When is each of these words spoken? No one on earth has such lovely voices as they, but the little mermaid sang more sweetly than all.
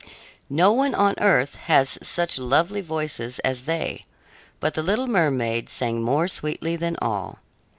No 0.49 0.71
one 0.73 0.95
on 0.95 1.13
earth 1.21 1.57
has 1.69 1.99
such 2.01 2.39
lovely 2.39 2.81
voices 2.81 3.37
as 3.43 3.65
they, 3.65 4.05
but 4.59 4.73
the 4.73 4.81
little 4.81 5.05
mermaid 5.05 5.69
sang 5.69 6.01
more 6.01 6.27
sweetly 6.27 6.75
than 6.75 6.97
all. 6.99 7.37